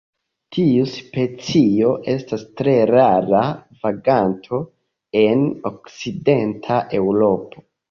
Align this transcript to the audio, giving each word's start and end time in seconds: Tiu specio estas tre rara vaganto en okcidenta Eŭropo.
Tiu 0.55 0.85
specio 0.93 1.91
estas 2.13 2.45
tre 2.61 2.73
rara 2.93 3.43
vaganto 3.85 4.63
en 5.23 5.47
okcidenta 5.75 6.83
Eŭropo. 7.05 7.67